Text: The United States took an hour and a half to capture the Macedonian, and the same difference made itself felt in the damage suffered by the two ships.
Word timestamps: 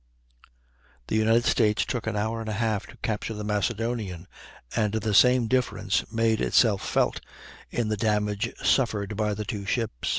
The 1.09 1.15
United 1.15 1.45
States 1.45 1.85
took 1.85 2.07
an 2.07 2.15
hour 2.15 2.39
and 2.41 2.49
a 2.49 2.53
half 2.53 2.87
to 2.87 2.97
capture 3.03 3.35
the 3.35 3.43
Macedonian, 3.43 4.27
and 4.75 4.93
the 4.93 5.13
same 5.13 5.45
difference 5.45 6.11
made 6.11 6.41
itself 6.41 6.83
felt 6.83 7.21
in 7.69 7.89
the 7.89 7.97
damage 7.97 8.51
suffered 8.63 9.15
by 9.15 9.35
the 9.35 9.45
two 9.45 9.63
ships. 9.63 10.09